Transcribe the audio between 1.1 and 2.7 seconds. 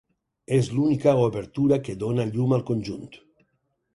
obertura que dóna llum al